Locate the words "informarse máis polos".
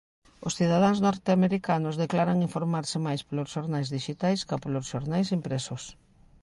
2.47-3.51